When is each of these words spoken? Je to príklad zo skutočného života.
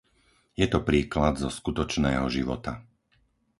Je 0.61 0.65
to 0.73 0.79
príklad 0.89 1.33
zo 1.43 1.49
skutočného 1.57 2.25
života. 2.35 2.73